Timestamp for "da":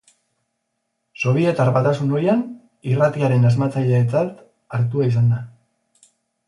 5.37-5.45